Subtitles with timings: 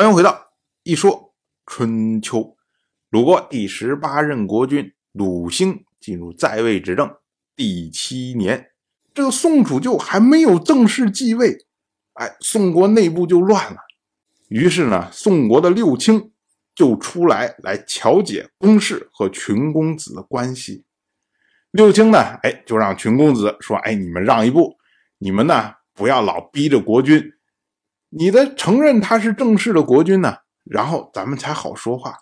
[0.00, 1.34] 欢迎回到一说
[1.66, 2.56] 春秋。
[3.10, 7.16] 鲁国第十八任国君鲁兴进入在位执政
[7.54, 8.70] 第七年，
[9.12, 11.54] 这个宋楚就还没有正式继位，
[12.14, 13.76] 哎，宋国内部就乱了。
[14.48, 16.32] 于是呢，宋国的六卿
[16.74, 20.86] 就出来来调解公室和群公子的关系。
[21.72, 24.78] 六卿呢，哎，就让群公子说：“哎，你们让一步，
[25.18, 27.22] 你们呢不要老逼着国君。”
[28.10, 32.18] 你的承认他是正式的国君呢，然后咱们才好说话。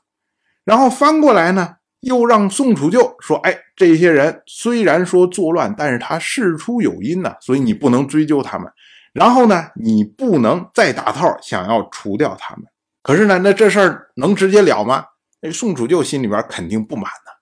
[0.65, 8.71] 然后翻过来呢，又让宋楚就说：“哎，这些人虽然说作乱，但是他事出有因呢，所以你不能追究他们。
[9.15, 12.67] 然后呢，你不能再打套，想要除掉他们。
[13.03, 15.07] 可是呢，那这事儿能直接了吗？
[15.41, 17.33] 哎，宋楚就心里边肯定不满呢。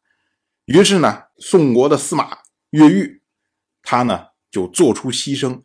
[0.66, 2.38] 于是呢，宋国的司马
[2.71, 3.23] 越狱，
[3.83, 5.63] 他呢就做出牺牲，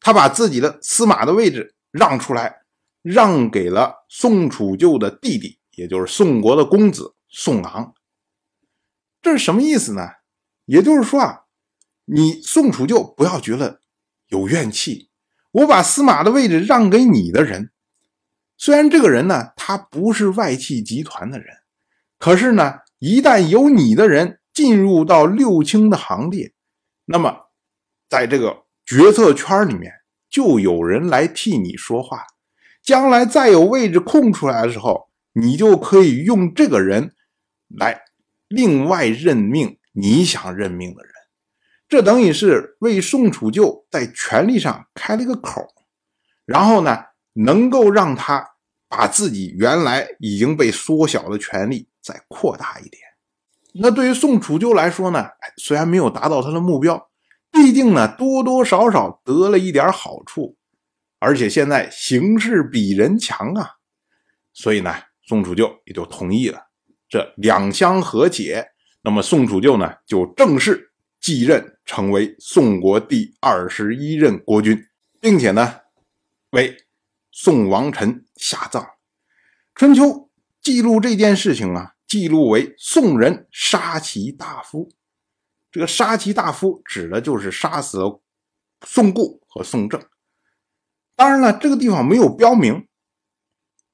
[0.00, 1.74] 他把自己的司马的位置。
[1.92, 2.62] 让出来，
[3.02, 7.94] 让给了宋楚就的弟弟，也就是宋国的公子宋昂。
[9.20, 10.08] 这是什么意思呢？
[10.64, 11.42] 也就是说啊，
[12.06, 13.80] 你宋楚就不要觉得
[14.28, 15.10] 有怨气。
[15.50, 17.70] 我把司马的位置让给你的人，
[18.56, 21.58] 虽然这个人呢，他不是外戚集团的人，
[22.18, 26.54] 可是呢，一旦有你的人进入到六卿的行列，
[27.04, 27.50] 那么
[28.08, 30.01] 在这个决策圈里面。
[30.32, 32.24] 就有人来替你说话，
[32.82, 37.14] 将来再有位置空出来的时候，你就可以用这个人
[37.68, 38.00] 来
[38.48, 41.12] 另外任命你想任命的人。
[41.86, 45.68] 这等于是为宋楚就在权力上开了一个口，
[46.46, 48.42] 然后呢，能够让他
[48.88, 53.02] 把自己原来已经被缩小的权力再扩大一点。
[53.74, 57.10] 那对于宋楚就来说呢，虽然没有达到他的目标。
[57.52, 60.56] 毕竟呢，多多少少得了一点好处，
[61.18, 63.76] 而且现在形势比人强啊，
[64.52, 66.68] 所以呢，宋楚就也就同意了。
[67.08, 68.70] 这两相和解，
[69.02, 74.82] 那么宋楚就呢就正式继任，成为宋国第二十一任国君，
[75.20, 75.80] 并且呢
[76.50, 76.76] 为
[77.30, 78.84] 宋王臣下葬。
[79.74, 80.30] 春秋
[80.60, 84.90] 记录这件事情啊，记录为宋人杀其大夫。
[85.72, 88.22] 这个杀其大夫指的就是杀死了
[88.86, 90.00] 宋固和宋正。
[91.16, 92.86] 当然了，这个地方没有标明。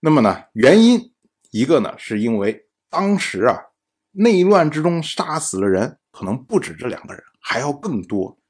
[0.01, 1.15] 那么呢，原因
[1.53, 3.67] 一个呢，是因为当时啊
[4.11, 8.41] 内乱之中杀死了人，可能不止这两个人，还要更多。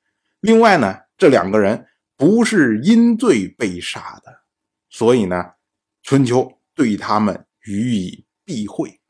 [0.41, 1.87] 另外呢，这两个人
[2.17, 4.43] 不是因罪被杀的，
[4.89, 5.53] 所以呢，
[6.03, 9.01] 春秋对他们予以避讳。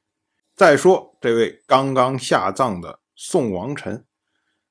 [0.56, 4.04] 再说这位刚刚下葬的宋王臣。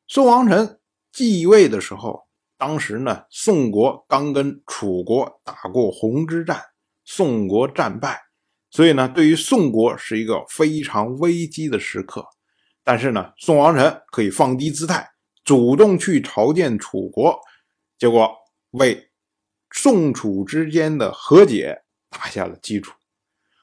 [0.10, 0.80] 宋王臣
[1.12, 6.62] 继位的时候，当时呢，宋国刚跟楚国打过红之战，
[7.04, 8.18] 宋国战败，
[8.72, 12.26] 所以呢，对于宋国是一个非常危机的时刻。
[12.86, 15.06] 但是呢，宋王臣可以放低姿态，
[15.44, 17.38] 主动去朝见楚国，
[18.00, 18.34] 结果
[18.72, 19.10] 为
[19.72, 22.94] 宋楚之间的和解打下了基础。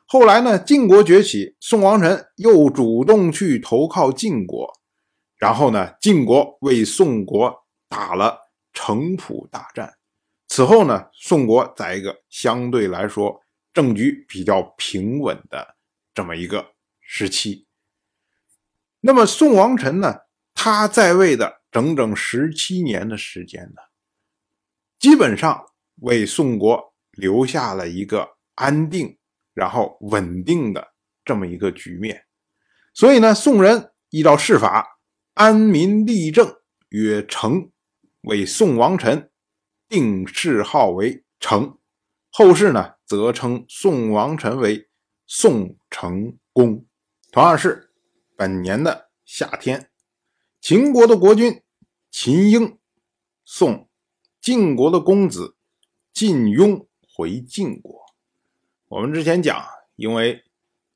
[0.06, 4.70] 后来呢，晋国崛起，宋王臣又主动去投靠晋国。
[5.44, 7.54] 然后呢，晋国为宋国
[7.86, 9.94] 打了城濮大战。
[10.48, 13.42] 此后呢，宋国在一个相对来说
[13.74, 15.76] 政局比较平稳的
[16.14, 16.72] 这么一个
[17.02, 17.66] 时期。
[19.00, 20.20] 那么宋王臣呢，
[20.54, 23.82] 他在位的整整十七年的时间呢，
[24.98, 25.66] 基本上
[25.96, 29.18] 为宋国留下了一个安定
[29.52, 32.24] 然后稳定的这么一个局面。
[32.94, 34.92] 所以呢，宋人依照世法。
[35.34, 36.58] 安民立政
[36.90, 37.72] 曰成，
[38.20, 39.32] 为宋王臣，
[39.88, 41.76] 定谥号为成。
[42.30, 44.88] 后世呢，则称宋王臣为
[45.26, 46.86] 宋成公。
[47.32, 47.90] 同样是
[48.36, 49.90] 本年的夏天，
[50.60, 51.62] 秦国的国君
[52.12, 52.78] 秦婴
[53.44, 53.88] 送
[54.40, 55.56] 晋国的公子
[56.12, 58.04] 晋雍回晋国。
[58.86, 60.44] 我们之前讲，因为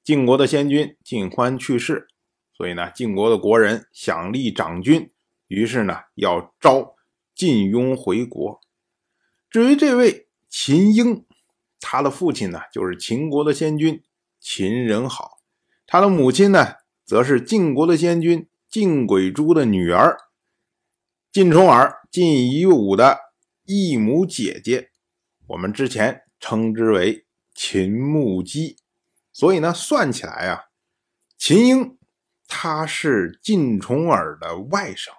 [0.04, 2.07] 晋国的先君晋欢去世。
[2.58, 5.12] 所以呢，晋国的国人想立长君，
[5.46, 6.96] 于是呢要招
[7.32, 8.60] 晋雍回国。
[9.48, 11.24] 至于这位秦婴，
[11.78, 14.02] 他的父亲呢就是秦国的先君
[14.40, 15.38] 秦仁好，
[15.86, 16.74] 他的母亲呢
[17.04, 20.18] 则是晋国的先君晋轨珠的女儿
[21.30, 23.20] 晋重耳、晋夷吾的
[23.66, 24.90] 异母姐姐。
[25.46, 28.78] 我们之前称之为秦穆姬。
[29.32, 30.64] 所以呢，算起来啊，
[31.38, 31.97] 秦婴。
[32.48, 35.10] 他是晋重耳的外甥。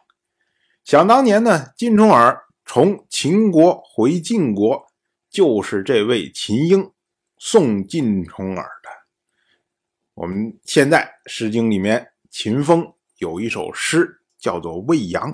[0.83, 4.87] 想当年呢，晋重耳从秦国回晋国，
[5.29, 6.91] 就是这位秦婴
[7.37, 8.89] 送晋重耳的。
[10.15, 15.33] 我们现在《诗经》里面，秦风有一首诗叫做《未央》，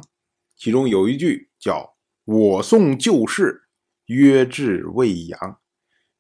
[0.56, 1.96] 其中有一句叫
[2.26, 3.64] “我送旧事，
[4.06, 5.60] 约至未央”，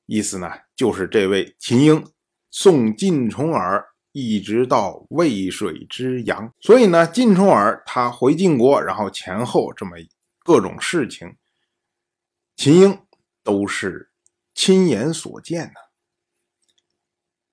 [0.07, 2.03] 意思呢就是这位秦婴
[2.49, 3.85] 送晋重耳
[4.17, 6.53] 一直到渭水之阳。
[6.61, 9.97] 所以呢，晋重耳他回晋国，然后前后这么
[10.45, 11.35] 各种事情。
[12.55, 12.97] 秦英
[13.43, 14.11] 都是
[14.53, 15.73] 亲眼所见的。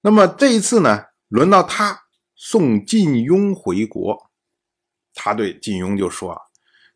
[0.02, 2.02] 那么这一次呢，轮到他
[2.36, 4.30] 送晋庸回国，
[5.12, 6.42] 他对晋庸就说：“，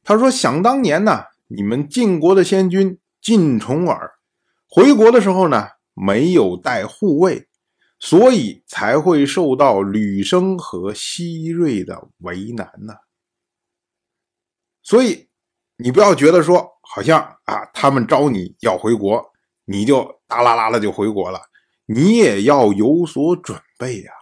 [0.05, 4.13] 他说想当年呢，你们晋国的先君晋重耳
[4.69, 7.49] 回国的时候呢，没有带护卫，
[8.07, 12.95] 所以才会受到吕生和西瑞的为难呢。
[14.81, 15.29] 所以
[15.77, 19.21] 你不要觉得说。”好像啊，他们招你要回国，
[19.65, 21.41] 你就哒啦啦的就回国了。
[21.87, 24.13] 你也要有所准备呀，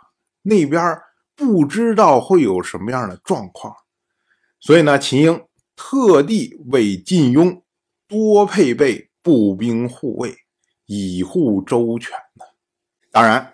[0.41, 0.99] 那边
[1.37, 3.77] 不知道会有什么样的状况。
[4.61, 5.47] 所以呢，秦英
[5.77, 7.63] 特地为晋庸
[8.09, 10.35] 多配备步兵护卫，
[10.87, 12.47] 以护周全呢。
[13.11, 13.54] 当然，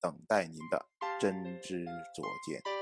[0.00, 0.86] 等待您的
[1.20, 2.79] 真知灼见。